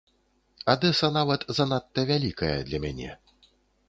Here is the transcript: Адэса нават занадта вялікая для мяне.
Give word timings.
Адэса 0.73 1.09
нават 1.17 1.41
занадта 1.57 2.05
вялікая 2.13 2.55
для 2.71 2.81
мяне. 2.87 3.11